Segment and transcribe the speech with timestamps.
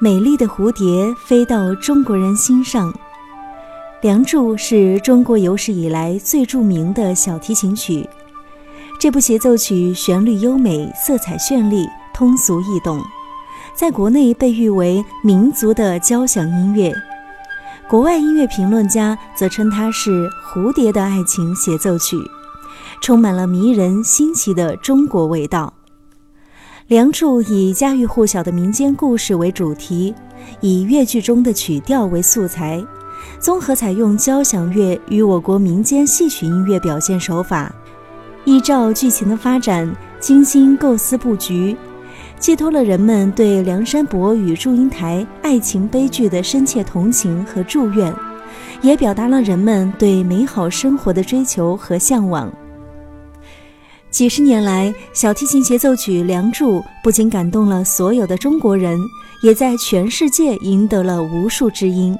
[0.00, 2.92] 美丽的蝴蝶飞到中国人心上，
[4.00, 8.08] 《梁祝》是中国有史以来最著名的小提琴曲。
[9.00, 13.02] 这部协奏曲旋律优美，色彩绚丽，通俗易懂，
[13.74, 16.94] 在国内被誉为民族的交响音乐。
[17.88, 22.14] 国外音乐评论家则称它是《蝴蝶的爱情协奏曲》，
[23.02, 25.72] 充满了迷人新奇的中国味道。
[26.88, 30.14] 《梁祝》以家喻户晓的民间故事为主题，
[30.62, 32.82] 以越剧中的曲调为素材，
[33.38, 37.70] 综合采用交响乐与我国民间戏曲音乐表现手法。
[38.46, 41.76] 依照剧情的发展，精心构思布局，
[42.38, 48.10] 寄托了人们对梁山伯与祝英台爱情悲剧的深切同情和祝愿，
[48.80, 52.50] 也表达了人们对美好生活的追求和向往。
[54.10, 58.98] 几十年来，小提琴协奏曲《梁祝》不仅感动了所有的中国人，
[59.42, 62.16] 也在全世界赢得了无数知音。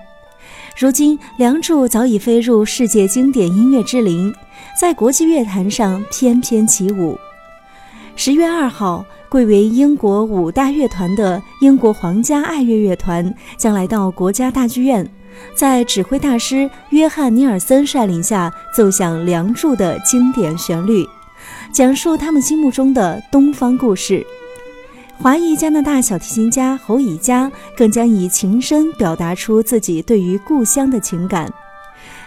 [0.79, 4.33] 如今，《梁祝》早已飞入世界经典音乐之林。
[4.79, 7.19] 在国际乐坛上翩翩起舞。
[8.15, 15.09] 十月二号，贵为英国五大乐团的英国皇家爱乐乐团将来到国家大剧院，
[15.55, 21.05] 在指挥大师约翰尼尔森率领下奏响《梁祝》的经典旋律，
[21.73, 24.25] 讲述他们心目中的东方故事。
[25.19, 31.53] 华裔加拿大小提琴家侯以嘉更将以琴声表达出自己对于故乡的情感。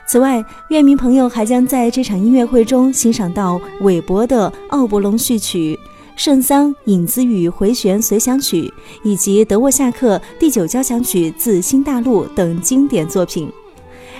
[0.06, 5.80] 此外，乐迷朋友还将在这场音乐会中欣赏到韦伯的《奥伯龙序曲》、
[6.17, 8.64] 圣桑《影子与回旋随想曲》
[9.03, 13.50] 以及德沃夏克第九交响曲自新大陆等经典作品。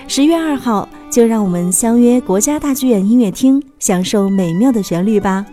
[0.08, 5.44] 十月二号，就让我们相约国家大剧院音乐厅，享受美妙的旋律吧。